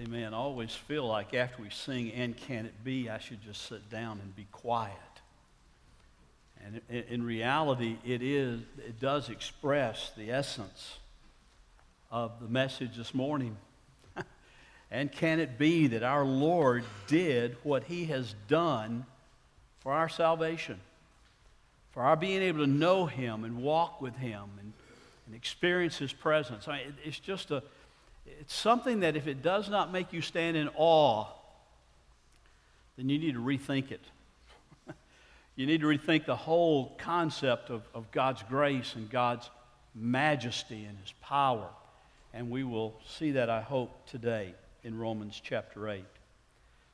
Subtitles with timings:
[0.00, 0.32] Amen.
[0.32, 3.90] I always feel like after we sing And Can It Be, I should just sit
[3.90, 4.96] down and be quiet.
[6.64, 10.98] And in reality, it is, it does express the essence
[12.10, 13.58] of the message this morning.
[14.90, 19.04] and can it be that our Lord did what he has done
[19.80, 20.80] for our salvation,
[21.90, 24.72] for our being able to know him and walk with him and,
[25.26, 26.66] and experience his presence?
[26.66, 27.62] I mean, it's just a,
[28.26, 31.26] it's something that if it does not make you stand in awe,
[32.96, 34.02] then you need to rethink it.
[35.56, 39.50] you need to rethink the whole concept of, of God's grace and God's
[39.94, 41.68] majesty and his power.
[42.34, 46.04] And we will see that, I hope, today in Romans chapter 8.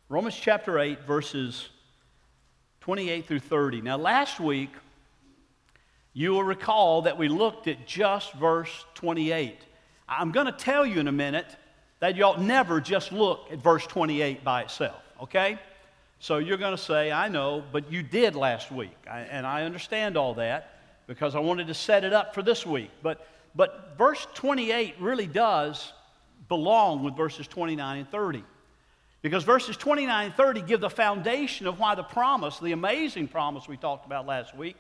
[0.09, 1.69] Romans chapter 8, verses
[2.81, 3.83] 28 through 30.
[3.83, 4.71] Now, last week,
[6.13, 9.59] you will recall that we looked at just verse 28.
[10.09, 11.47] I'm going to tell you in a minute
[12.01, 15.59] that you ought never just look at verse 28 by itself, okay?
[16.21, 18.97] So you're going to say, I know, but you did last week.
[19.11, 22.67] I, and I understand all that because I wanted to set it up for this
[22.67, 22.91] week.
[23.03, 25.93] But, but verse 28 really does
[26.49, 28.45] belong with verses 29 and 30.
[29.21, 33.67] Because verses 29 and 30 give the foundation of why the promise, the amazing promise
[33.69, 34.77] we talked about last week,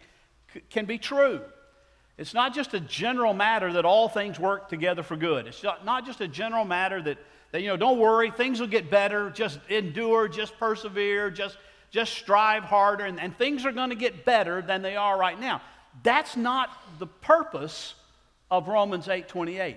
[0.54, 1.40] c- can be true.
[2.18, 5.46] It's not just a general matter that all things work together for good.
[5.46, 7.18] It's not just a general matter that,
[7.52, 11.56] that you know, don't worry, things will get better, just endure, just persevere, just,
[11.92, 15.38] just strive harder, and, and things are going to get better than they are right
[15.38, 15.62] now.
[16.02, 17.94] That's not the purpose
[18.50, 19.76] of Romans 8:28.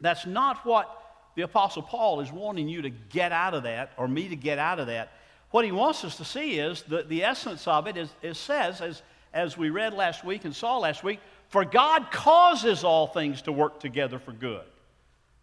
[0.00, 1.00] That's not what
[1.34, 4.58] the Apostle Paul is wanting you to get out of that, or me to get
[4.58, 5.12] out of that.
[5.50, 8.80] What he wants us to see is that the essence of it is, it says,
[8.80, 11.20] as, as we read last week and saw last week,
[11.54, 14.64] for God causes all things to work together for good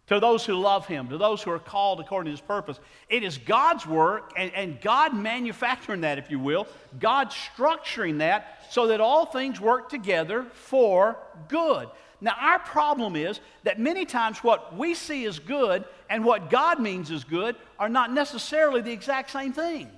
[0.08, 2.78] to those who love Him, to those who are called according to His purpose.
[3.08, 6.66] It is God's work and, and God manufacturing that, if you will,
[7.00, 11.16] God structuring that so that all things work together for
[11.48, 11.88] good.
[12.20, 16.78] Now, our problem is that many times what we see as good and what God
[16.78, 19.90] means as good are not necessarily the exact same thing.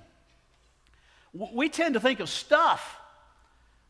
[1.33, 3.01] We tend to think of stuff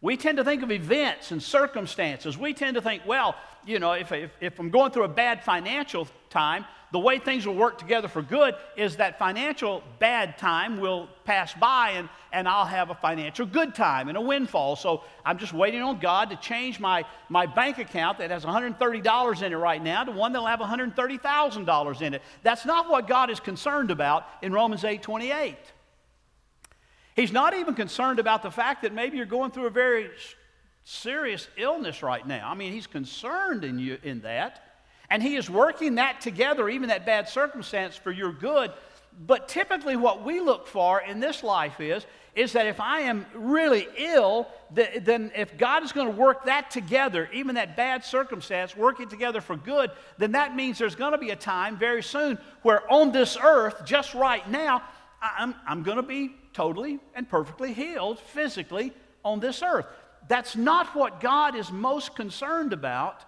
[0.05, 2.37] we tend to think of events and circumstances.
[2.37, 3.35] We tend to think, well,
[3.65, 7.47] you know, if, if, if, I'm going through a bad financial time, the way things
[7.47, 12.47] will work together for good is that financial bad time will pass by and, and
[12.47, 14.77] I'll have a financial good time and a windfall.
[14.77, 19.43] So I'm just waiting on God to change my, my bank account that has $130
[19.43, 22.21] in it right now to one that'll have $130,000 in it.
[22.43, 25.57] That's not what God is concerned about in Romans 8 28.
[27.15, 30.11] He's not even concerned about the fact that maybe you're going through a very
[30.83, 32.51] serious illness right now.
[32.51, 34.61] I mean, he's concerned in you in that.
[35.11, 38.73] And he is working that together, even that bad circumstance, for your good.
[39.27, 42.05] But typically, what we look for in this life is,
[42.35, 46.71] is that if I am really ill, then if God is going to work that
[46.71, 51.19] together, even that bad circumstance, working together for good, then that means there's going to
[51.19, 54.83] be a time very soon where on this earth, just right now,
[55.23, 58.93] I'm, I'm going to be totally and perfectly healed physically
[59.25, 59.87] on this earth.
[60.29, 63.23] That's not what God is most concerned about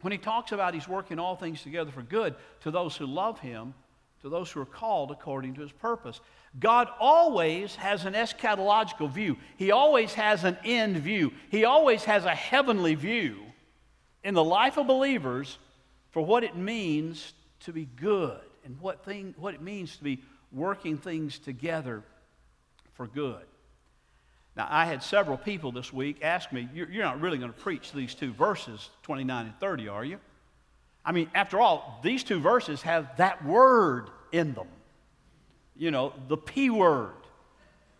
[0.00, 3.38] when he talks about he's working all things together for good to those who love
[3.38, 3.72] him,
[4.22, 6.20] to those who are called according to his purpose.
[6.58, 9.36] God always has an eschatological view.
[9.56, 11.32] He always has an end view.
[11.50, 13.36] He always has a heavenly view
[14.24, 15.58] in the life of believers
[16.10, 20.20] for what it means to be good and what, thing, what it means to be
[20.50, 22.02] working things together
[22.94, 23.44] for good.
[24.56, 27.92] Now, I had several people this week ask me, You're not really going to preach
[27.92, 30.18] these two verses, 29 and 30, are you?
[31.04, 34.68] I mean, after all, these two verses have that word in them.
[35.76, 37.14] You know, the P word.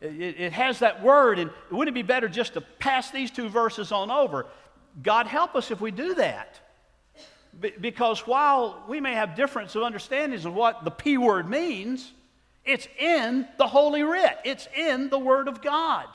[0.01, 3.49] It, it has that word, and wouldn't it be better just to pass these two
[3.49, 4.47] verses on over?
[5.03, 6.61] God help us if we do that.
[7.81, 12.13] because while we may have difference of understandings of what the P word means,
[12.65, 16.07] it's in the Holy Writ, it's in the Word of God.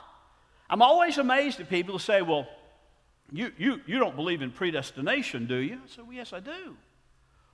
[0.70, 2.48] I'm always amazed at people who say, Well,
[3.32, 5.76] you, you, you don't believe in predestination, do you?
[5.84, 6.78] I say, Well, yes, I do.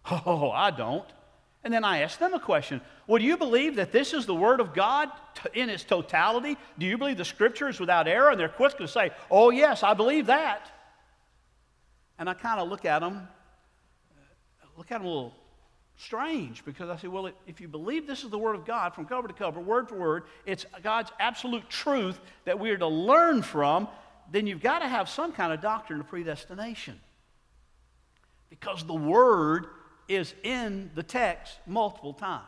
[0.26, 1.08] Oh, I don't.
[1.64, 4.36] And then I ask them a question Well, do you believe that this is the
[4.36, 5.10] Word of God
[5.54, 6.58] in its totality?
[6.78, 8.32] Do you believe the Scripture is without error?
[8.32, 10.70] And they're quick to say, Oh, yes, I believe that.
[12.20, 13.28] And I kind of look at them,
[14.78, 15.34] look at them a little
[15.98, 19.06] strange because I say, well, if you believe this is the Word of God from
[19.06, 23.42] cover to cover, word for word, it's God's absolute truth that we are to learn
[23.42, 23.88] from,
[24.32, 27.00] then you've got to have some kind of doctrine of predestination.
[28.50, 29.68] Because the Word
[30.08, 32.44] is in the text multiple times.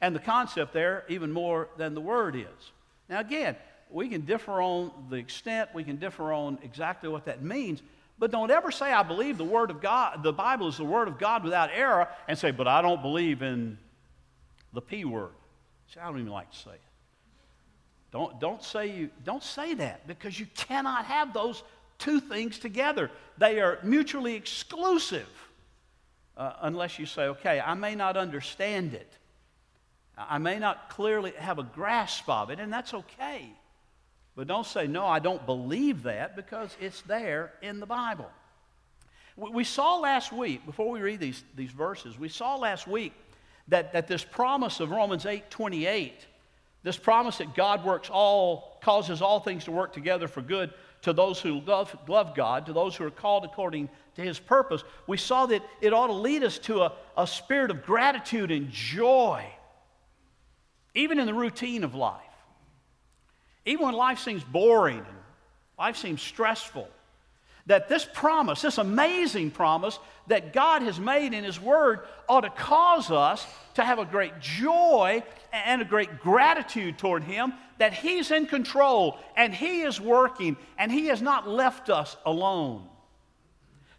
[0.00, 2.72] And the concept there, even more than the word is.
[3.08, 3.56] Now, again,
[3.90, 7.82] we can differ on the extent, we can differ on exactly what that means,
[8.20, 11.08] but don't ever say, I believe the Word of God, the Bible is the Word
[11.08, 13.78] of God without error, and say, but I don't believe in
[14.74, 15.32] the P word.
[15.92, 16.80] See, I don't even like to say it.
[18.12, 21.62] Don't, don't, say you, don't say that because you cannot have those
[21.98, 23.10] two things together.
[23.38, 25.28] They are mutually exclusive
[26.36, 29.10] uh, unless you say, okay, I may not understand it.
[30.18, 33.50] I may not clearly have a grasp of it, and that's okay.
[34.36, 38.30] But don't say, no, I don't believe that, because it's there in the Bible.
[39.36, 43.12] We saw last week, before we read these, these verses, we saw last week
[43.68, 46.26] that, that this promise of Romans 8 28,
[46.82, 50.72] this promise that God works all, causes all things to work together for good
[51.02, 54.82] to those who love, love God, to those who are called according to his purpose,
[55.06, 58.70] we saw that it ought to lead us to a, a spirit of gratitude and
[58.70, 59.44] joy,
[60.94, 62.20] even in the routine of life.
[63.70, 65.16] Even when life seems boring and
[65.78, 66.88] life seems stressful,
[67.66, 72.50] that this promise, this amazing promise that God has made in His Word, ought to
[72.50, 75.22] cause us to have a great joy
[75.52, 80.90] and a great gratitude toward Him that He's in control and He is working and
[80.90, 82.88] He has not left us alone.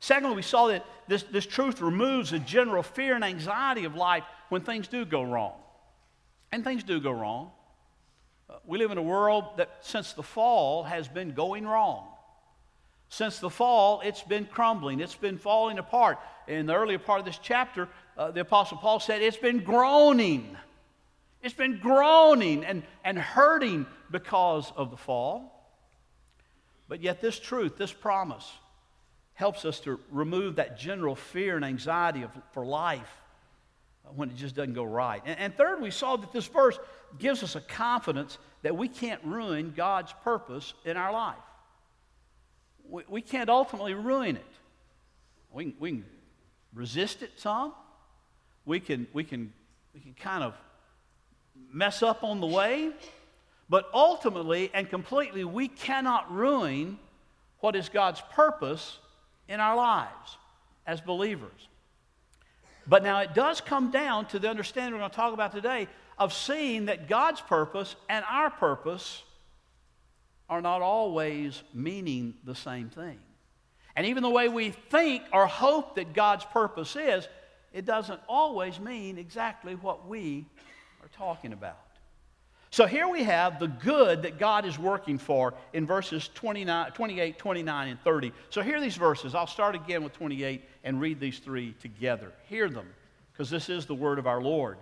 [0.01, 4.25] Secondly, we saw that this, this truth removes the general fear and anxiety of life
[4.50, 5.53] when things do go wrong.
[6.51, 7.51] And things do go wrong.
[8.65, 12.07] We live in a world that since the fall has been going wrong.
[13.09, 16.18] Since the fall, it's been crumbling, it's been falling apart.
[16.48, 20.56] In the earlier part of this chapter, uh, the Apostle Paul said it's been groaning.
[21.42, 25.57] It's been groaning and, and hurting because of the fall.
[26.88, 28.50] But yet, this truth, this promise,
[29.33, 33.20] helps us to remove that general fear and anxiety of, for life
[34.15, 35.21] when it just doesn't go right.
[35.25, 36.77] And, and third, we saw that this verse
[37.19, 41.36] gives us a confidence that we can't ruin God's purpose in our life.
[42.89, 44.45] We, we can't ultimately ruin it.
[45.53, 46.06] We can, we can
[46.74, 47.74] resist it some.
[48.65, 49.53] We can, we, can,
[49.94, 50.56] we can kind of
[51.71, 52.92] mess up on the way.
[53.69, 57.00] But ultimately and completely, we cannot ruin
[57.59, 58.97] what is God's purpose
[59.47, 60.38] in our lives
[60.86, 61.68] as believers.
[62.92, 65.88] But now it does come down to the understanding we're going to talk about today
[66.18, 69.24] of seeing that God's purpose and our purpose
[70.50, 73.18] are not always meaning the same thing.
[73.96, 77.30] And even the way we think or hope that God's purpose is,
[77.72, 80.46] it doesn't always mean exactly what we
[81.02, 81.80] are talking about.
[82.71, 87.38] So here we have the good that God is working for in verses 29, 28,
[87.38, 88.31] 29, and 30.
[88.50, 89.35] So hear these verses.
[89.35, 92.31] I'll start again with 28 and read these three together.
[92.47, 92.88] Hear them,
[93.33, 94.77] because this is the word of our Lord.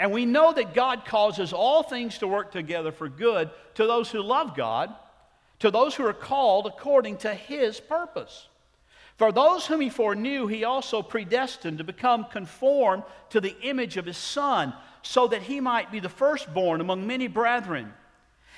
[0.00, 4.10] And we know that God causes all things to work together for good to those
[4.10, 4.92] who love God,
[5.60, 8.48] to those who are called according to his purpose.
[9.16, 14.06] For those whom he foreknew, he also predestined to become conformed to the image of
[14.06, 14.72] his Son,
[15.02, 17.92] so that he might be the firstborn among many brethren.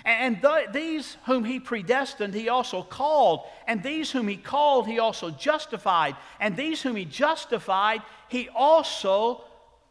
[0.04, 3.46] And th- these whom he predestined, he also called.
[3.66, 6.16] And these whom he called, he also justified.
[6.40, 9.44] And these whom he justified, he also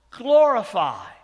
[0.09, 1.21] glorified.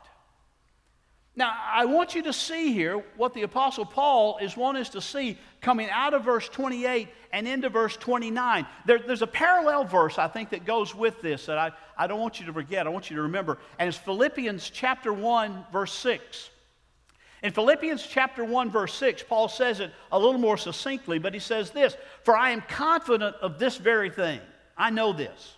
[1.38, 5.02] Now, I want you to see here what the Apostle Paul is wanting us to
[5.02, 8.66] see coming out of verse 28 and into verse 29.
[8.88, 12.20] There, there's a parallel verse, I think, that goes with this that I, I don't
[12.20, 12.88] want you to forget.
[12.88, 13.60] I want you to remember.
[13.78, 16.50] And it's Philippians chapter 1, verse 6.
[17.44, 21.40] In Philippians chapter 1, verse 6, Paul says it a little more succinctly, but he
[21.40, 24.40] says this For I am confident of this very thing.
[24.76, 25.54] I know this.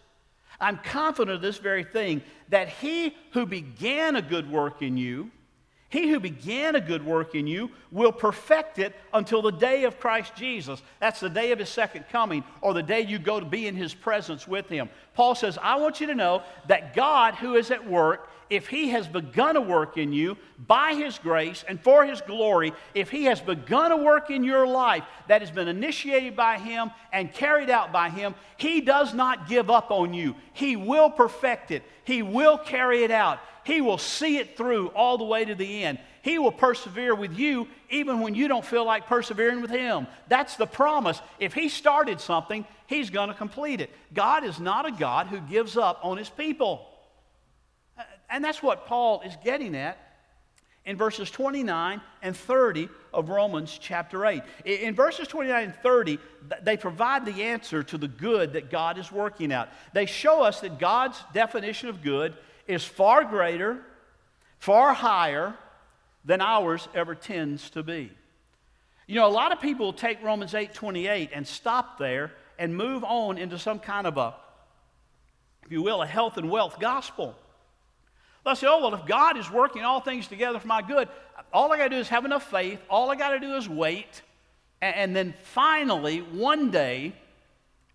[0.60, 5.32] I'm confident of this very thing, that he who began a good work in you,
[5.90, 10.00] he who began a good work in you will perfect it until the day of
[10.00, 10.82] Christ Jesus.
[11.00, 13.76] That's the day of his second coming, or the day you go to be in
[13.76, 14.90] his presence with him.
[15.16, 18.90] Paul says, I want you to know that God, who is at work, if he
[18.90, 23.26] has begun a work in you by his grace and for his glory, if he
[23.26, 27.70] has begun a work in your life that has been initiated by him and carried
[27.70, 30.36] out by him, he does not give up on you.
[30.54, 33.40] He will perfect it, he will carry it out.
[33.70, 36.00] He will see it through all the way to the end.
[36.24, 40.08] He will persevere with you even when you don't feel like persevering with Him.
[40.28, 41.22] That's the promise.
[41.40, 43.92] If He started something, He's going to complete it.
[44.12, 46.88] God is not a God who gives up on His people.
[48.28, 50.00] And that's what Paul is getting at
[50.84, 54.42] in verses 29 and 30 of Romans chapter 8.
[54.66, 56.18] In verses 29 and 30,
[56.64, 59.70] they provide the answer to the good that God is working out.
[59.94, 62.36] They show us that God's definition of good
[62.70, 63.80] is far greater,
[64.60, 65.56] far higher
[66.24, 68.12] than ours ever tends to be.
[69.08, 73.04] You know, a lot of people take Romans 8 28 and stop there and move
[73.04, 74.36] on into some kind of a,
[75.66, 77.36] if you will, a health and wealth gospel.
[78.46, 81.10] They'll say, oh, well, if God is working all things together for my good,
[81.52, 82.80] all I got to do is have enough faith.
[82.88, 84.22] All I got to do is wait.
[84.80, 87.14] And, and then finally, one day,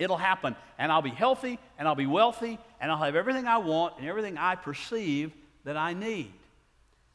[0.00, 0.56] it'll happen.
[0.78, 4.06] And I'll be healthy, and I'll be wealthy, and I'll have everything I want and
[4.06, 5.32] everything I perceive
[5.64, 6.30] that I need.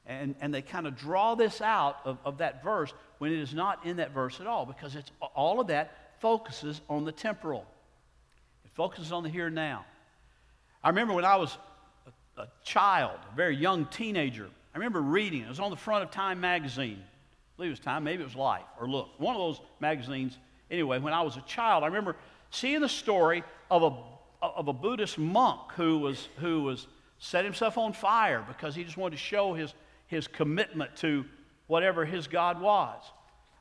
[0.07, 3.53] And, and they kind of draw this out of, of that verse when it is
[3.53, 7.67] not in that verse at all, because it's, all of that focuses on the temporal.
[8.65, 9.85] It focuses on the here and now.
[10.83, 11.55] I remember when I was
[12.35, 14.47] a child, a very young teenager.
[14.73, 16.97] I remember reading, it was on the front of Time magazine.
[16.99, 20.35] I believe it was Time, maybe it was Life or Look, one of those magazines.
[20.71, 22.15] Anyway, when I was a child, I remember
[22.49, 23.93] seeing the story of a,
[24.41, 28.97] of a Buddhist monk who was, who was set himself on fire because he just
[28.97, 29.73] wanted to show his,
[30.07, 31.25] his commitment to
[31.67, 33.01] whatever his God was.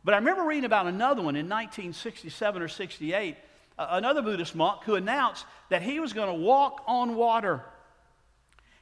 [0.05, 3.37] But I remember reading about another one in 1967 or 68,
[3.77, 7.63] another Buddhist monk who announced that he was going to walk on water.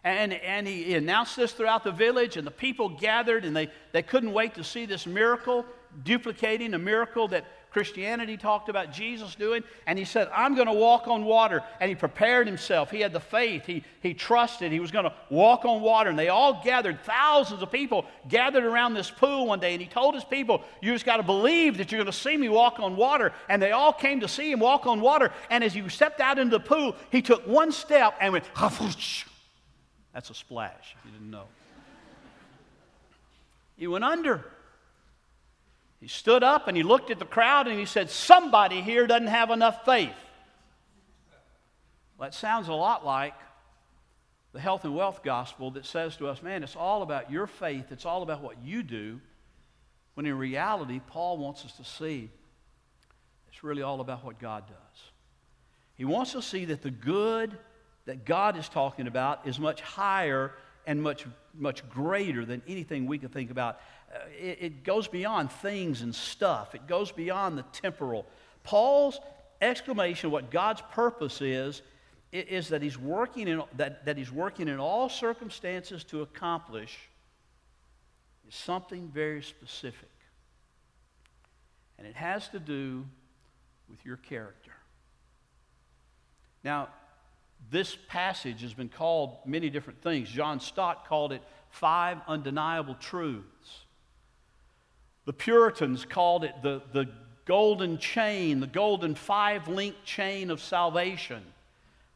[0.04, 4.02] And, and he announced this throughout the village, and the people gathered, and they, they
[4.02, 5.66] couldn't wait to see this miracle,
[6.04, 7.44] duplicating a miracle that
[7.76, 9.62] Christianity talked about Jesus doing.
[9.86, 11.62] And he said, I'm going to walk on water.
[11.78, 12.90] And he prepared himself.
[12.90, 13.66] He had the faith.
[13.66, 14.72] He, he trusted.
[14.72, 16.08] He was going to walk on water.
[16.08, 19.74] And they all gathered, thousands of people gathered around this pool one day.
[19.74, 22.34] And he told his people, You just got to believe that you're going to see
[22.38, 23.34] me walk on water.
[23.50, 25.30] And they all came to see him walk on water.
[25.50, 28.46] And as he stepped out into the pool, he took one step and went,
[30.14, 31.44] that's a splash, if you didn't know.
[33.76, 34.46] He went under.
[36.00, 39.28] He stood up and he looked at the crowd and he said, Somebody here doesn't
[39.28, 40.12] have enough faith.
[42.18, 43.34] Well, that sounds a lot like
[44.52, 47.92] the health and wealth gospel that says to us, man, it's all about your faith,
[47.92, 49.20] it's all about what you do.
[50.14, 52.30] When in reality, Paul wants us to see
[53.48, 55.02] it's really all about what God does.
[55.94, 57.58] He wants us to see that the good
[58.06, 60.52] that God is talking about is much higher
[60.86, 63.78] and much, much greater than anything we can think about.
[64.12, 68.26] Uh, it, it goes beyond things and stuff, it goes beyond the temporal.
[68.62, 69.20] Paul's
[69.60, 71.82] exclamation, what God's purpose is,
[72.32, 76.96] is that he's working in, that, that he's working in all circumstances to accomplish
[78.48, 80.08] is something very specific.
[81.98, 83.04] And it has to do
[83.88, 84.72] with your character.
[86.62, 86.88] Now,
[87.70, 90.28] this passage has been called many different things.
[90.28, 93.85] John Stott called it five undeniable truths.
[95.26, 97.08] The Puritans called it the, the
[97.44, 101.42] golden chain, the golden five link chain of salvation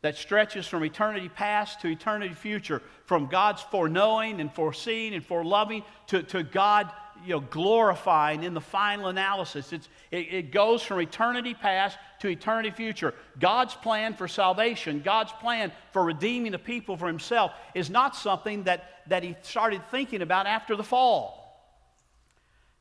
[0.02, 5.84] that stretches from eternity past to eternity future, from God's foreknowing and foreseeing and foreloving
[6.06, 6.90] to, to God
[7.22, 9.74] you know, glorifying in the final analysis.
[9.74, 13.12] It's, it, it goes from eternity past to eternity future.
[13.38, 18.62] God's plan for salvation, God's plan for redeeming the people for himself, is not something
[18.64, 21.39] that, that he started thinking about after the fall.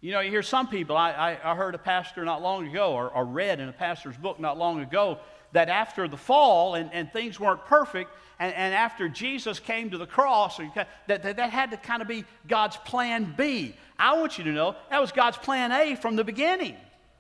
[0.01, 2.93] You know, you hear some people, I, I, I heard a pastor not long ago,
[2.93, 5.19] or, or read in a pastor's book not long ago,
[5.51, 9.97] that after the fall and, and things weren't perfect, and, and after Jesus came to
[9.97, 13.75] the cross, that, that, that had to kind of be God's plan B.
[13.97, 16.77] I want you to know that was God's plan A from the beginning,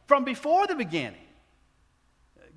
[0.07, 1.19] from before the beginning.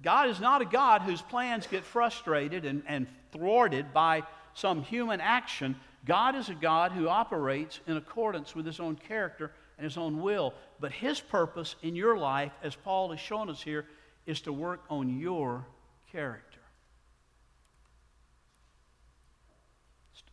[0.05, 4.23] God is not a God whose plans get frustrated and, and thwarted by
[4.55, 5.75] some human action.
[6.05, 9.51] God is a God who operates in accordance with his own character
[9.83, 10.55] and his own will.
[10.79, 13.85] But his purpose in your life, as Paul has shown us here,
[14.27, 15.67] is to work on your
[16.13, 16.61] character.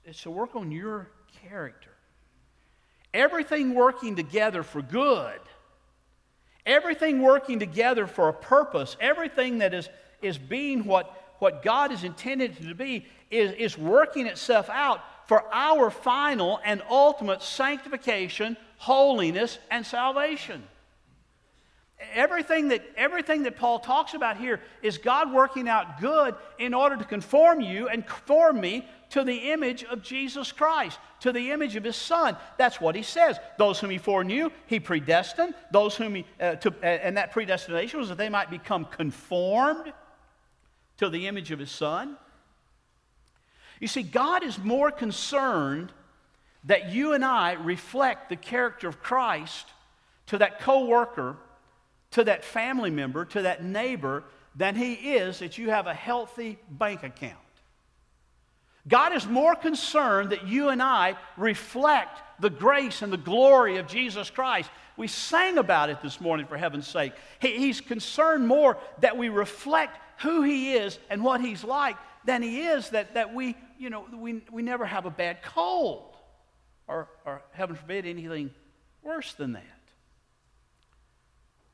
[0.05, 1.09] It's to work on your
[1.49, 1.89] character.
[3.11, 5.39] Everything working together for good,
[6.63, 9.89] everything working together for a purpose, everything that is,
[10.21, 15.45] is being what, what God is intended to be, is, is working itself out for
[15.53, 20.63] our final and ultimate sanctification, holiness, and salvation.
[22.15, 26.97] Everything that, everything that Paul talks about here is God working out good in order
[26.97, 31.75] to conform you and conform me to the image of Jesus Christ, to the image
[31.75, 32.35] of his Son.
[32.57, 33.37] That's what he says.
[33.59, 35.53] Those whom he foreknew, he predestined.
[35.71, 39.93] Those whom he, uh, to, uh, and that predestination was that they might become conformed
[40.97, 42.17] to the image of his Son.
[43.79, 45.91] You see, God is more concerned
[46.65, 49.67] that you and I reflect the character of Christ
[50.27, 51.37] to that coworker,
[52.11, 54.23] to that family member, to that neighbor
[54.55, 57.37] than he is that you have a healthy bank account.
[58.87, 63.87] God is more concerned that you and I reflect the grace and the glory of
[63.87, 64.69] Jesus Christ.
[64.97, 67.13] We sang about it this morning, for heaven's sake.
[67.39, 72.41] He, he's concerned more that we reflect who He is and what He's like than
[72.41, 76.15] He is that, that we, you know, we, we never have a bad cold
[76.87, 78.51] or, or, heaven forbid, anything
[79.01, 79.63] worse than that.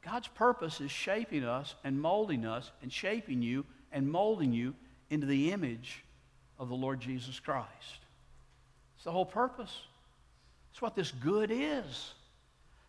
[0.04, 4.76] God's purpose is shaping us and molding us and shaping you and molding you
[5.10, 6.04] into the image
[6.60, 8.00] of the Lord Jesus Christ.
[8.96, 9.76] It's the whole purpose.
[10.72, 12.14] It's what this good is.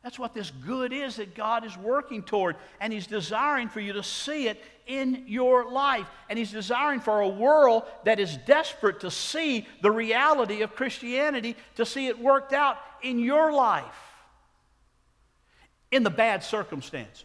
[0.07, 2.55] That's what this good is that God is working toward.
[2.81, 6.07] And He's desiring for you to see it in your life.
[6.31, 11.57] And He's desiring for a world that is desperate to see the reality of Christianity,
[11.75, 13.85] to see it worked out in your life,
[15.91, 17.25] in the bad circumstances,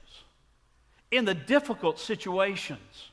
[1.11, 3.11] in the difficult situations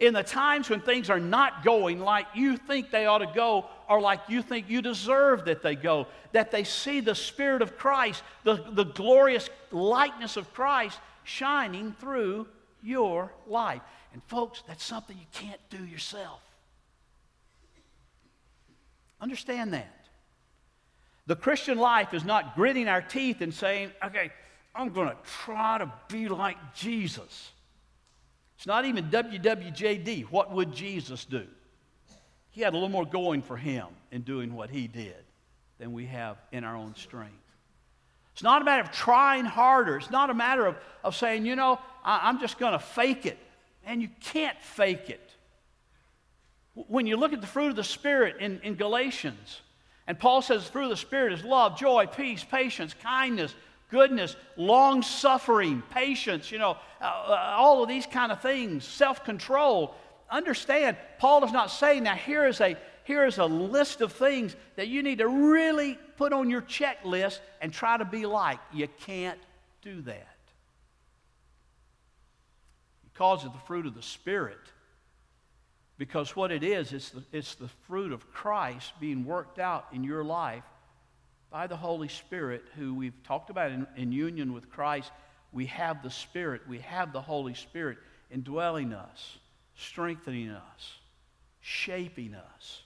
[0.00, 3.66] in the times when things are not going like you think they ought to go
[3.90, 7.76] or like you think you deserve that they go, that they see the Spirit of
[7.76, 12.46] Christ, the, the glorious likeness of Christ shining through
[12.84, 13.82] your life.
[14.12, 16.40] And folks, that's something you can't do yourself.
[19.20, 20.06] Understand that.
[21.26, 24.30] The Christian life is not gritting our teeth and saying, okay,
[24.72, 27.50] I'm going to try to be like Jesus.
[28.56, 30.26] It's not even WWJD.
[30.30, 31.46] What would Jesus do?
[32.50, 35.24] He had a little more going for him in doing what he did
[35.78, 37.34] than we have in our own strength.
[38.32, 39.96] It's not a matter of trying harder.
[39.96, 43.26] It's not a matter of, of saying, you know, I, I'm just going to fake
[43.26, 43.38] it.
[43.84, 45.30] And you can't fake it.
[46.74, 49.60] When you look at the fruit of the Spirit in, in Galatians,
[50.06, 53.54] and Paul says the fruit of the Spirit is love, joy, peace, patience, kindness,
[53.90, 59.24] goodness, long suffering, patience, you know, uh, uh, all of these kind of things, self
[59.24, 59.94] control.
[60.30, 64.54] Understand, Paul is not saying, now here is, a, here is a list of things
[64.76, 68.60] that you need to really put on your checklist and try to be like.
[68.72, 69.38] You can't
[69.82, 70.36] do that.
[73.02, 74.58] He calls it the fruit of the Spirit
[76.00, 80.02] because what it is, it's the, it's the fruit of Christ being worked out in
[80.02, 80.64] your life
[81.50, 85.10] by the Holy Spirit, who we've talked about in, in union with Christ.
[85.52, 87.98] We have the Spirit, we have the Holy Spirit
[88.30, 89.38] indwelling us,
[89.80, 90.94] strengthening us,
[91.60, 92.82] shaping us,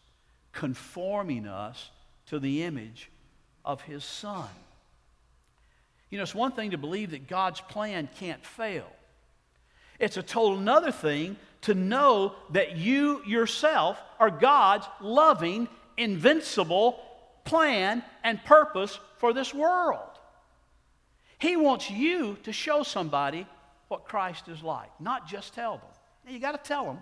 [0.53, 1.91] conforming us
[2.27, 3.11] to the image
[3.65, 4.49] of His Son.
[6.11, 8.87] You know, it's one thing to believe that God's plan can't fail.
[9.99, 17.01] It's a total another thing to know that you yourself are God's loving, invincible,
[17.45, 20.01] plan and purpose for this world.
[21.39, 23.47] He wants you to show somebody
[23.89, 25.94] what Christ is like, not just tell them.
[26.25, 26.99] Now, you got to tell them.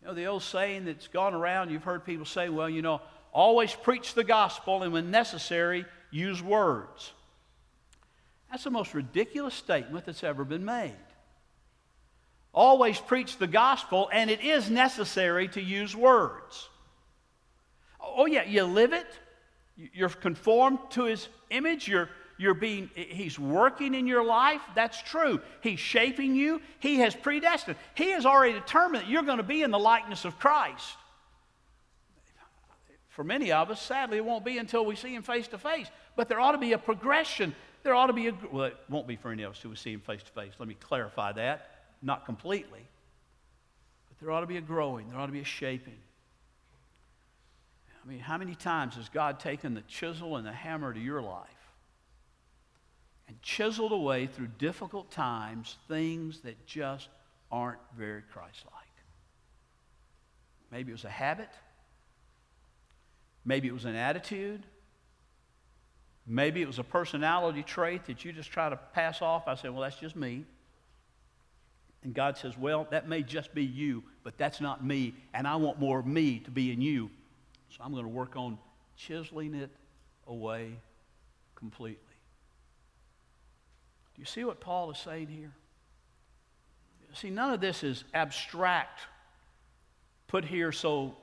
[0.00, 3.02] You know, the old saying that's gone around, you've heard people say, well, you know,
[3.32, 7.12] always preach the gospel and when necessary, use words.
[8.50, 10.96] That's the most ridiculous statement that's ever been made.
[12.52, 16.68] Always preach the gospel, and it is necessary to use words.
[18.00, 19.06] Oh, yeah, you live it.
[19.76, 21.86] You're conformed to his image.
[21.86, 22.08] You're,
[22.40, 24.62] you're being, he's working in your life.
[24.74, 25.42] That's true.
[25.60, 26.62] He's shaping you.
[26.78, 27.76] He has predestined.
[27.94, 30.96] He has already determined that you're going to be in the likeness of Christ.
[33.10, 35.88] For many of us, sadly, it won't be until we see him face to face.
[36.16, 37.54] But there ought to be a progression.
[37.82, 39.76] There ought to be a, well, it won't be for any of us till we
[39.76, 40.52] see him face to face.
[40.58, 41.68] Let me clarify that.
[42.00, 42.88] Not completely.
[44.08, 45.98] But there ought to be a growing, there ought to be a shaping.
[48.02, 51.20] I mean, how many times has God taken the chisel and the hammer to your
[51.20, 51.59] life
[53.30, 57.08] and chiseled away through difficult times things that just
[57.50, 58.74] aren't very Christ like?
[60.70, 61.48] Maybe it was a habit.
[63.44, 64.62] Maybe it was an attitude.
[66.26, 69.48] Maybe it was a personality trait that you just try to pass off.
[69.48, 70.44] I said, well, that's just me.
[72.02, 75.14] And God says, well, that may just be you, but that's not me.
[75.32, 77.10] And I want more of me to be in you
[77.70, 78.58] so I'm going to work on
[78.96, 79.70] chiseling it
[80.26, 80.72] away
[81.54, 82.09] completely.
[84.20, 85.50] You see what Paul is saying here?
[87.14, 89.00] See, none of this is abstract,
[90.28, 91.16] put here so,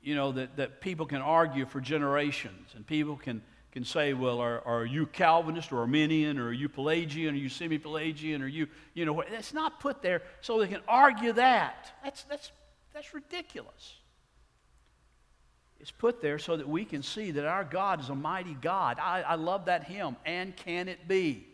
[0.00, 4.38] you know, that, that people can argue for generations and people can, can say, well,
[4.38, 8.46] are, are you Calvinist or Arminian or are you Pelagian or are you semi-Pelagian or
[8.46, 11.96] you, you know, it's not put there so they can argue that.
[12.04, 12.52] That's, that's,
[12.94, 13.96] that's ridiculous.
[15.80, 18.98] It's put there so that we can see that our God is a mighty God.
[19.00, 21.48] I, I love that hymn, and can it be?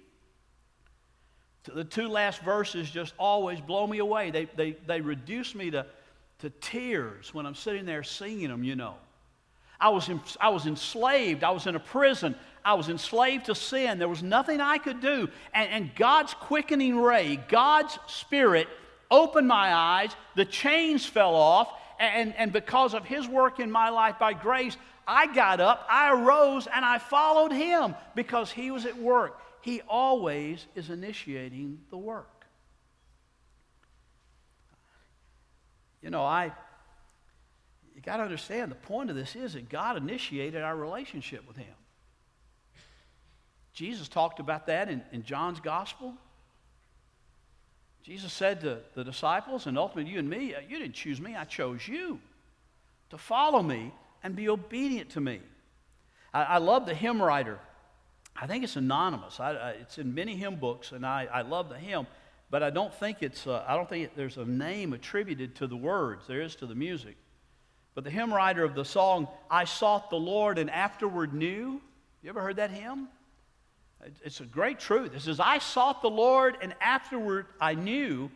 [1.64, 4.30] The two last verses just always blow me away.
[4.30, 5.86] They, they, they reduce me to,
[6.40, 8.96] to tears when I'm sitting there singing them, you know.
[9.80, 11.42] I was, in, I was enslaved.
[11.42, 12.34] I was in a prison.
[12.64, 13.98] I was enslaved to sin.
[13.98, 15.28] There was nothing I could do.
[15.52, 18.68] And, and God's quickening ray, God's Spirit,
[19.10, 20.10] opened my eyes.
[20.36, 21.72] The chains fell off.
[21.98, 26.12] And, and because of His work in my life by grace, I got up, I
[26.12, 29.38] arose, and I followed Him because He was at work.
[29.62, 32.46] He always is initiating the work.
[36.02, 36.52] You know, I,
[37.94, 41.56] you got to understand the point of this is that God initiated our relationship with
[41.56, 41.74] Him.
[43.72, 46.14] Jesus talked about that in, in John's gospel.
[48.02, 51.36] Jesus said to the disciples, and ultimately you and me, uh, you didn't choose me,
[51.36, 52.18] I chose you
[53.10, 53.94] to follow me
[54.24, 55.40] and be obedient to me.
[56.34, 57.60] I, I love the hymn writer.
[58.34, 59.40] I think it's anonymous.
[59.40, 62.06] I, I, it's in many hymn books, and I, I love the hymn,
[62.50, 63.46] but I don't think it's.
[63.46, 66.26] Uh, I don't think it, there's a name attributed to the words.
[66.26, 67.16] There is to the music.
[67.94, 71.80] But the hymn writer of the song, "I sought the Lord and afterward knew."
[72.22, 73.08] You ever heard that hymn?
[74.24, 75.14] It's a great truth.
[75.14, 78.30] It says, I sought the Lord, and afterward I knew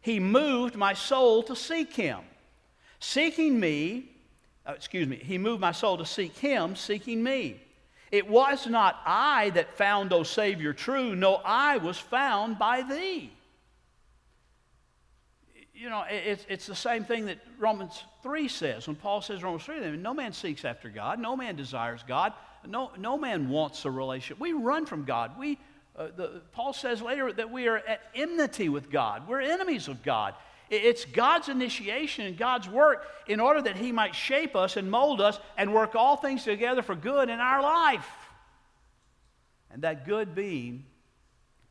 [0.00, 2.20] he moved my soul to seek him.
[3.00, 4.10] Seeking me,
[4.66, 7.60] uh, excuse me, he moved my soul to seek him, seeking me.
[8.10, 11.14] It was not I that found, O Savior, true.
[11.14, 13.32] No, I was found by thee.
[15.72, 18.86] You know, it's, it's the same thing that Romans 3 says.
[18.86, 22.34] When Paul says Romans 3, no man seeks after God, no man desires God,
[22.66, 24.40] no, no man wants a relationship.
[24.40, 25.38] We run from God.
[25.38, 25.58] We,
[25.96, 29.26] uh, the, Paul says later that we are at enmity with God.
[29.26, 30.34] We're enemies of God.
[30.70, 35.20] It's God's initiation and God's work in order that He might shape us and mold
[35.20, 38.08] us and work all things together for good in our life.
[39.72, 40.84] And that good being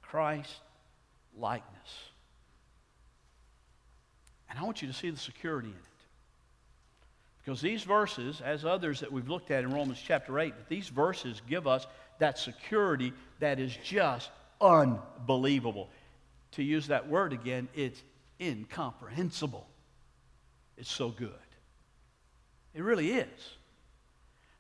[0.02, 0.54] Christ
[1.38, 1.70] likeness.
[4.50, 5.82] And I want you to see the security in it.
[7.44, 10.90] Because these verses, as others that we've looked at in Romans chapter 8, but these
[10.90, 11.88] verses give us
[12.20, 15.90] that security that is just unbelievable.
[16.54, 18.02] To use that word again, it's
[18.40, 19.68] incomprehensible.
[20.78, 21.32] It's so good.
[22.74, 23.28] It really is.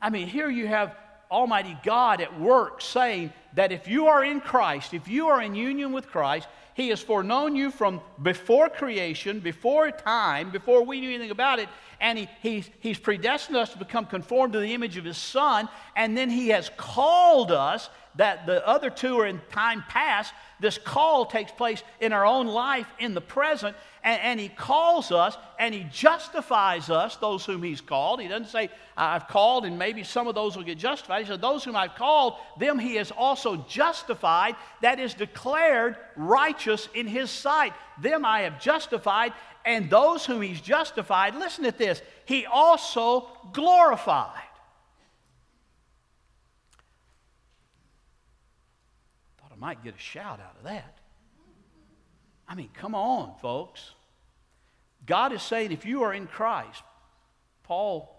[0.01, 0.95] I mean, here you have
[1.31, 5.55] Almighty God at work saying that if you are in Christ, if you are in
[5.55, 11.09] union with Christ, he has foreknown you from before creation, before time, before we knew
[11.09, 11.67] anything about it,
[11.99, 15.67] and he, he's, he's predestined us to become conformed to the image of His Son,
[15.95, 20.33] and then He has called us, that the other two are in time past.
[20.59, 25.09] This call takes place in our own life in the present, and, and, He calls
[25.09, 28.19] us and He justifies us, those whom He's called.
[28.19, 31.21] He doesn't say, I've called and maybe some of those will get justified.
[31.21, 36.89] He said, Those whom I've called, them He has also justified, that is declared righteous
[36.93, 37.71] in His sight.
[38.01, 39.31] Them I have justified,
[39.63, 44.48] and those whom He's justified, listen to this, He also glorified.
[49.59, 50.97] I might get a shout out of that.
[52.47, 53.91] I mean, come on, folks.
[55.05, 56.81] God is saying if you are in Christ,
[57.63, 58.15] Paul,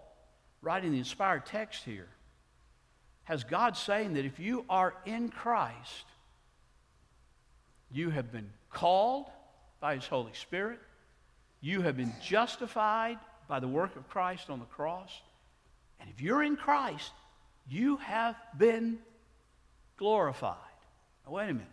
[0.61, 2.07] writing the inspired text here,
[3.23, 6.05] has God saying that if you are in Christ,
[7.91, 9.25] you have been called
[9.79, 10.79] by His Holy Spirit,
[11.59, 15.11] you have been justified by the work of Christ on the cross,
[15.99, 17.11] and if you're in Christ,
[17.67, 18.99] you have been
[19.97, 20.70] glorified.
[21.25, 21.67] Now, wait a minute.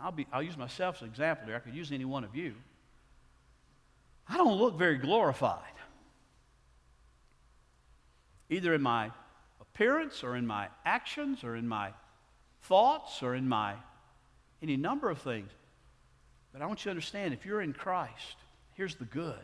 [0.00, 1.56] I'll, be, I'll use myself as an example here.
[1.56, 2.54] I could use any one of you.
[4.28, 5.62] I don't look very glorified,
[8.50, 9.10] either in my
[9.60, 11.92] appearance or in my actions or in my
[12.62, 13.74] thoughts or in my
[14.62, 15.50] any number of things.
[16.52, 18.36] But I want you to understand if you're in Christ,
[18.74, 19.34] here's the good.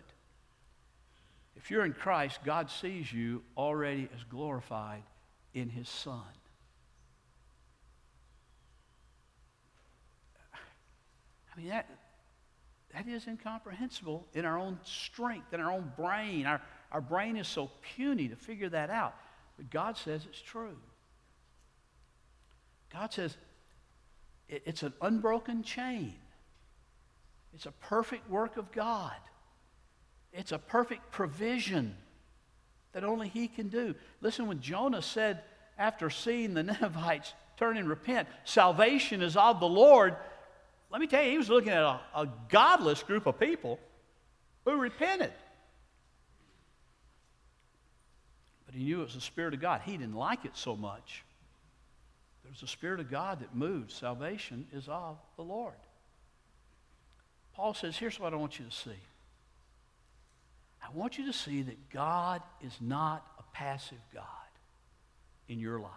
[1.57, 5.03] If you're in Christ, God sees you already as glorified
[5.55, 6.21] in His Son.
[11.55, 11.89] I mean, that,
[12.93, 16.47] that is incomprehensible in our own strength, in our own brain.
[16.47, 19.15] Our, our brain is so puny to figure that out.
[19.57, 20.77] But God says it's true.
[22.93, 23.37] God says
[24.49, 26.15] it, it's an unbroken chain,
[27.53, 29.17] it's a perfect work of God,
[30.33, 31.97] it's a perfect provision
[32.93, 33.95] that only He can do.
[34.21, 35.43] Listen, when Jonah said,
[35.77, 40.17] after seeing the Ninevites turn and repent, salvation is of the Lord
[40.91, 43.81] let me tell you, he was looking at a, a godless group of people
[44.65, 45.33] who repented.
[48.67, 49.83] But he knew it was the Spirit of God.
[49.85, 51.25] He didn't like it so much.
[52.45, 53.91] There's the Spirit of God that moved.
[53.91, 55.75] Salvation is of the Lord.
[57.55, 58.91] Paul says, Here's what I want you to see.
[60.83, 64.25] I want you to see that God is not a passive God
[65.49, 65.91] in your life.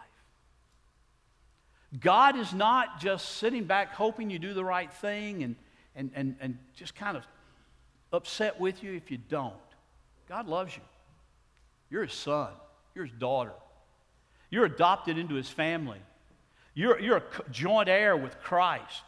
[2.00, 5.56] God is not just sitting back hoping you do the right thing and,
[5.96, 7.26] and, and, and just kind of
[8.12, 9.54] upset with you if you don't.
[10.28, 10.84] God loves you.
[11.90, 12.50] You're his son,
[12.94, 13.54] you're his daughter.
[14.50, 16.00] You're adopted into his family.
[16.74, 19.04] You're, you're a joint heir with Christ.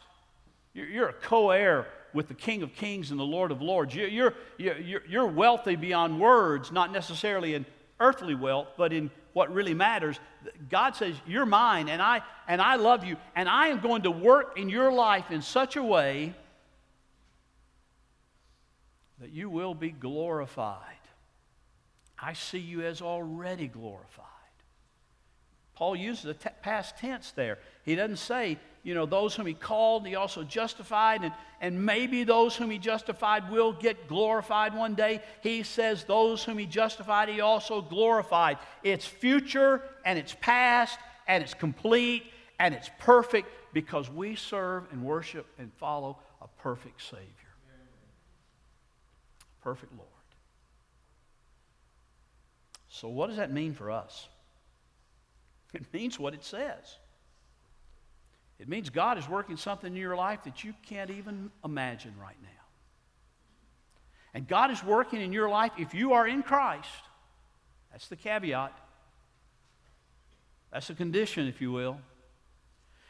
[0.74, 3.94] You're, you're a co heir with the King of Kings and the Lord of Lords.
[3.94, 7.64] You're, you're, you're, you're wealthy beyond words, not necessarily in
[8.00, 10.18] earthly wealth, but in what really matters.
[10.68, 14.10] God says, You're mine, and I, and I love you, and I am going to
[14.10, 16.34] work in your life in such a way
[19.20, 20.78] that you will be glorified.
[22.18, 24.26] I see you as already glorified.
[25.74, 27.58] Paul uses the t- past tense there.
[27.84, 32.24] He doesn't say, you know, those whom he called, he also justified, and, and maybe
[32.24, 35.20] those whom he justified will get glorified one day.
[35.42, 38.58] He says, those whom he justified, he also glorified.
[38.82, 42.24] It's future, and it's past, and it's complete,
[42.58, 47.26] and it's perfect because we serve and worship and follow a perfect Savior.
[49.62, 50.08] Perfect Lord.
[52.88, 54.26] So, what does that mean for us?
[55.74, 56.96] It means what it says.
[58.60, 62.36] It means God is working something in your life that you can't even imagine right
[62.42, 62.48] now.
[64.34, 66.86] And God is working in your life if you are in Christ.
[67.90, 68.78] That's the caveat.
[70.70, 71.98] That's the condition, if you will.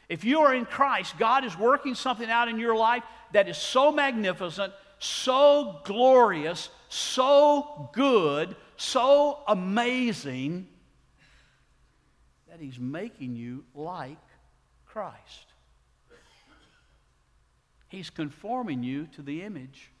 [0.07, 3.57] If you are in Christ, God is working something out in your life that is
[3.57, 10.67] so magnificent, so glorious, so good, so amazing
[12.49, 14.17] that He's making you like
[14.91, 15.45] Christ.
[17.87, 19.91] He's conforming you to the image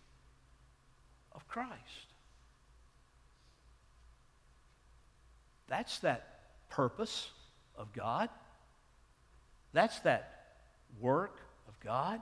[1.31, 1.71] of Christ.
[5.67, 7.29] That's that purpose
[7.77, 8.29] of God.
[9.71, 10.55] That's that
[10.99, 12.21] work of God.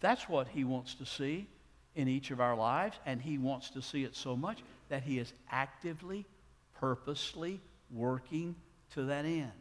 [0.00, 1.46] That's what He wants to see
[1.94, 5.18] in each of our lives, and He wants to see it so much that He
[5.18, 6.26] is actively,
[6.78, 8.54] purposely working
[8.92, 9.52] to that end.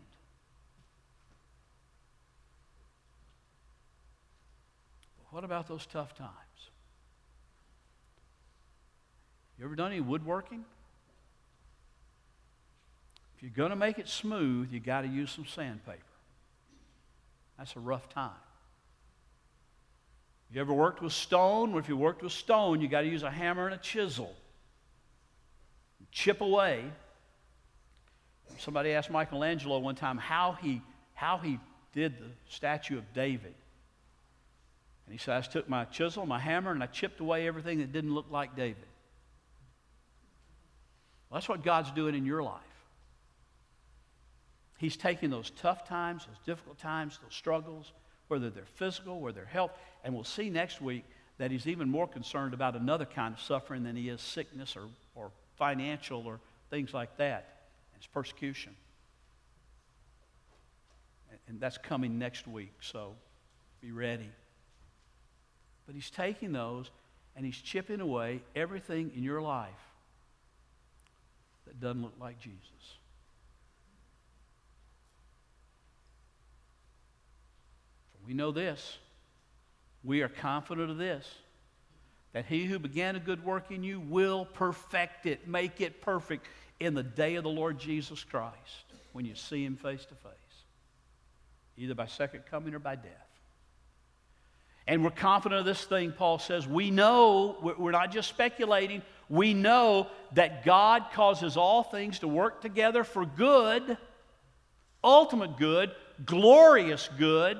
[5.36, 6.32] What about those tough times?
[9.60, 10.64] You ever done any woodworking?
[13.36, 16.00] If you're going to make it smooth, you got to use some sandpaper.
[17.58, 18.32] That's a rough time.
[20.54, 21.72] You ever worked with stone?
[21.72, 24.34] Well, if you worked with stone, you got to use a hammer and a chisel.
[26.14, 26.82] Chip away.
[28.58, 30.82] Somebody asked Michelangelo one time how he,
[31.14, 31.60] how he
[31.92, 33.54] did the statue of David.
[35.06, 37.92] And he said, I took my chisel, my hammer, and I chipped away everything that
[37.92, 38.78] didn't look like David.
[41.30, 42.62] Well, that's what God's doing in your life.
[44.78, 47.94] He's taking those tough times, those difficult times, those struggles,
[48.28, 49.72] whether they're physical, whether they're health,
[50.04, 51.06] and we'll see next week
[51.38, 54.88] that he's even more concerned about another kind of suffering than he is sickness or,
[55.14, 56.40] or financial or
[56.70, 57.64] things like that.
[57.98, 58.76] It's persecution.
[61.48, 63.14] And that's coming next week, so
[63.82, 64.30] be ready.
[65.86, 66.90] But he's taking those
[67.36, 69.70] and he's chipping away everything in your life
[71.66, 72.62] that doesn't look like Jesus.
[78.28, 78.98] We know this.
[80.04, 81.28] We are confident of this
[82.34, 86.46] that he who began a good work in you will perfect it, make it perfect
[86.82, 90.34] in the day of the Lord Jesus Christ when you see him face to face,
[91.78, 93.25] either by second coming or by death.
[94.88, 96.68] And we're confident of this thing, Paul says.
[96.68, 102.62] We know, we're not just speculating, we know that God causes all things to work
[102.62, 103.98] together for good,
[105.04, 105.92] ultimate good,
[106.24, 107.58] glorious good,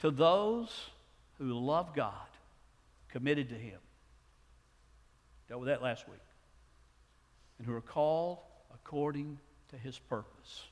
[0.00, 0.70] to those
[1.38, 2.12] who love God,
[3.08, 3.78] committed to Him.
[5.48, 6.18] Dealt with that last week.
[7.58, 8.38] And who are called
[8.74, 9.38] according
[9.70, 10.64] to His purpose.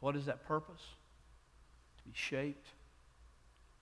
[0.00, 0.82] What is that purpose?
[1.98, 2.66] To be shaped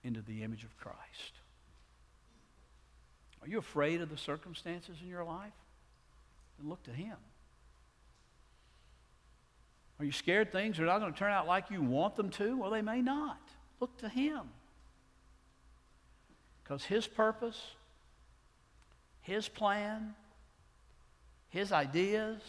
[0.03, 1.39] into the image of Christ.
[3.41, 5.53] Are you afraid of the circumstances in your life?
[6.57, 7.15] Then look to Him.
[9.99, 12.57] Are you scared things are not going to turn out like you want them to?
[12.57, 13.39] Well, they may not.
[13.79, 14.41] Look to Him.
[16.63, 17.61] Because His purpose,
[19.21, 20.13] His plan,
[21.49, 22.41] His ideas,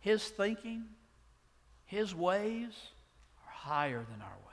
[0.00, 0.84] His thinking,
[1.84, 2.72] His ways
[3.44, 4.45] are higher than our ways.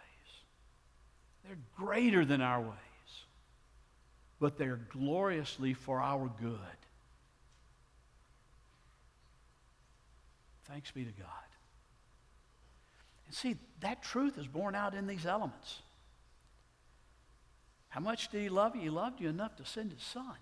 [1.45, 2.71] They're greater than our ways,
[4.39, 6.57] but they're gloriously for our good.
[10.65, 11.27] Thanks be to God.
[13.27, 15.79] And see, that truth is borne out in these elements.
[17.89, 18.81] How much did he love you?
[18.81, 20.35] He loved you enough to send his son.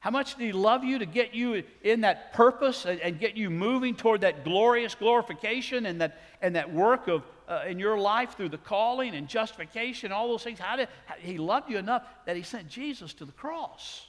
[0.00, 3.50] How much did he love you to get you in that purpose and, get you
[3.50, 8.36] moving toward that glorious glorification and that, and that work of, uh, in your life
[8.36, 10.60] through the calling and justification, all those things?
[10.60, 14.06] How did, how, he loved you enough that he sent Jesus to the cross.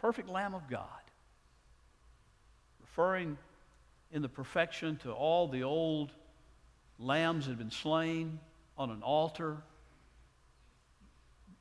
[0.00, 0.82] Perfect Lamb of God.
[2.80, 3.38] Referring
[4.10, 6.12] in the perfection to all the old
[6.98, 8.40] lambs that had been slain
[8.76, 9.58] on an altar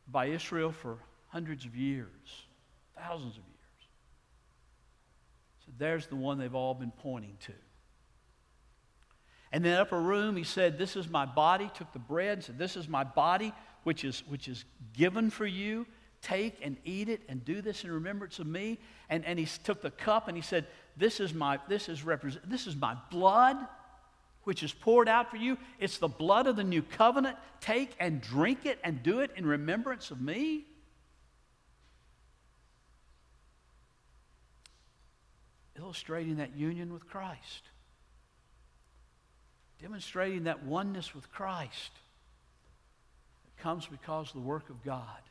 [0.08, 0.98] by Israel for
[1.30, 2.08] hundreds of years,
[2.98, 3.88] thousands of years.
[5.66, 7.54] So there's the one they've all been pointing to.
[9.52, 12.44] And in the upper room, he said, This is my body, took the bread, and
[12.44, 15.86] said, This is my body, which is, which is given for you.
[16.22, 18.80] Take and eat it and do this in remembrance of me.
[19.10, 20.66] And, and he took the cup and he said,
[20.98, 23.58] This is my, this is represent, this is my blood
[24.48, 25.58] which is poured out for you.
[25.78, 27.36] It's the blood of the new covenant.
[27.60, 30.64] Take and drink it and do it in remembrance of me.
[35.78, 37.64] Illustrating that union with Christ,
[39.82, 41.92] demonstrating that oneness with Christ
[43.46, 45.22] that comes because of the work of God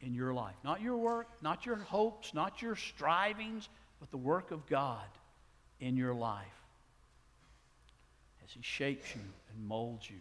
[0.00, 0.56] in your life.
[0.64, 3.68] Not your work, not your hopes, not your strivings,
[4.00, 5.06] but the work of God
[5.80, 6.46] in your life
[8.44, 10.18] as He shapes you and molds you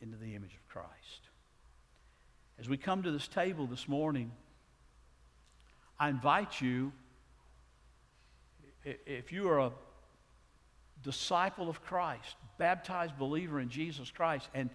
[0.00, 0.90] into the image of Christ.
[2.58, 4.30] As we come to this table this morning,
[5.98, 6.92] I invite you,
[8.84, 9.72] if you are a
[11.06, 14.68] disciple of Christ, baptized believer in Jesus Christ, and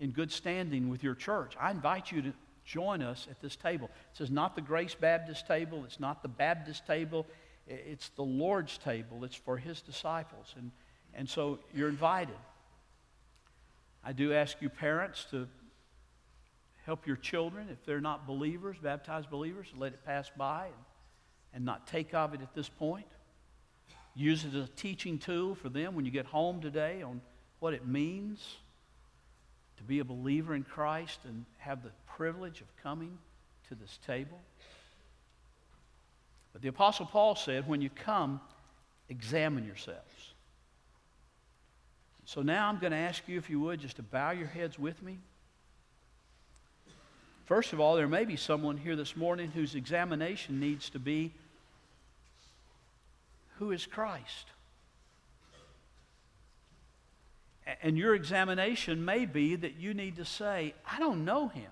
[0.00, 2.32] in good standing with your church, I invite you to
[2.64, 3.86] join us at this table.
[4.10, 7.26] It says not the Grace Baptist table, it's not the Baptist table,
[7.68, 9.24] it's the Lord's table.
[9.24, 10.54] It's for his disciples.
[10.58, 10.70] And
[11.16, 12.36] and so you're invited.
[14.02, 15.48] I do ask you, parents, to
[16.84, 20.74] help your children, if they're not believers, baptized believers, let it pass by and,
[21.54, 23.06] and not take of it at this point.
[24.16, 27.20] Use it as a teaching tool for them when you get home today on
[27.58, 28.56] what it means
[29.76, 33.18] to be a believer in Christ and have the privilege of coming
[33.68, 34.38] to this table.
[36.52, 38.40] But the Apostle Paul said, when you come,
[39.08, 40.00] examine yourselves.
[42.26, 44.78] So now I'm going to ask you, if you would, just to bow your heads
[44.78, 45.18] with me.
[47.46, 51.32] First of all, there may be someone here this morning whose examination needs to be
[53.58, 54.46] who is Christ?
[57.82, 61.70] And your examination may be that you need to say, I don't know him.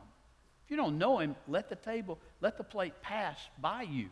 [0.64, 4.08] If you don't know him, let the table, let the plate pass by you.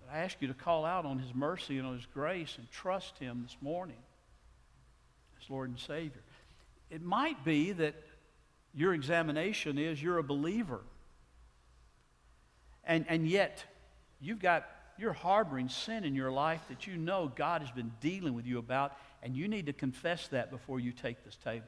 [0.00, 2.70] But I ask you to call out on His mercy and on His grace and
[2.70, 3.96] trust Him this morning
[5.40, 6.22] as Lord and Savior.
[6.90, 7.94] It might be that
[8.74, 10.80] your examination is you're a believer.
[12.84, 13.64] And, and yet,
[14.20, 14.66] you've got,
[15.02, 18.58] you're harboring sin in your life that you know God has been dealing with you
[18.58, 21.66] about, and you need to confess that before you take this table.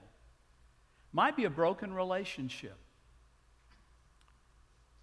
[1.12, 2.76] Might be a broken relationship.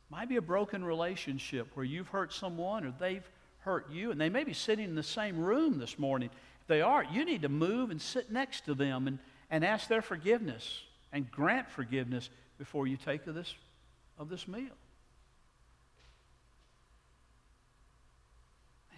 [0.09, 4.29] Might be a broken relationship where you've hurt someone or they've hurt you, and they
[4.29, 6.29] may be sitting in the same room this morning.
[6.61, 9.89] If they are, you need to move and sit next to them and, and ask
[9.89, 13.53] their forgiveness and grant forgiveness before you take of this,
[14.17, 14.71] of this meal.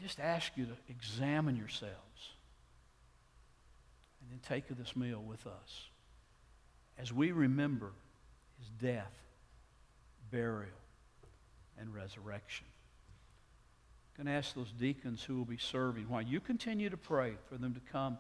[0.04, 1.94] Just ask you to examine yourselves
[4.22, 5.90] and then take this meal with us
[7.00, 7.92] as we remember
[8.60, 9.14] his death,
[10.30, 10.70] burial,
[11.80, 12.68] and resurrection.
[14.18, 17.34] I'm going to ask those deacons who will be serving while you continue to pray
[17.50, 18.18] for them to come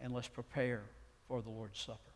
[0.00, 0.82] and let's prepare
[1.26, 2.13] for the Lord's Supper.